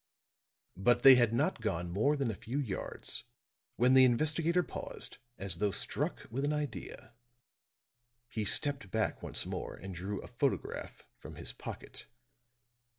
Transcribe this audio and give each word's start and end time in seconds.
But 0.77 1.03
they 1.03 1.13
had 1.13 1.31
not 1.31 1.61
gone 1.61 1.91
more 1.91 2.17
than 2.17 2.31
a 2.31 2.33
few 2.33 2.57
yards 2.57 3.25
when 3.75 3.93
the 3.93 4.03
investigator 4.03 4.63
paused 4.63 5.19
as 5.37 5.57
though 5.57 5.69
struck 5.69 6.25
with 6.31 6.43
an 6.43 6.51
idea. 6.53 7.13
He 8.27 8.43
stepped 8.43 8.89
back 8.89 9.21
once 9.21 9.45
more 9.45 9.75
and 9.75 9.93
drew 9.93 10.19
a 10.23 10.27
photograph 10.27 11.03
from 11.19 11.35
his 11.35 11.53
pocket. 11.53 12.07